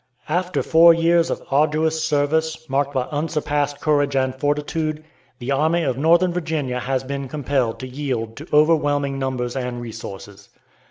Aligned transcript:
After 0.29 0.63
four 0.63 0.95
years 0.95 1.29
of 1.29 1.43
arduous 1.51 2.03
service, 2.03 2.67
marked 2.67 2.91
by 2.91 3.05
unsurpassed 3.11 3.79
courage 3.81 4.15
and 4.15 4.33
fortitude, 4.33 5.03
the 5.37 5.51
Army 5.51 5.83
of 5.83 5.95
Northern 5.95 6.33
Virginia 6.33 6.79
has 6.79 7.03
been 7.03 7.27
compelled 7.27 7.77
to 7.81 7.87
yield 7.87 8.35
to 8.37 8.47
overwhelming 8.51 9.19
numbers 9.19 9.55
and 9.55 9.79
resources. 9.79 10.49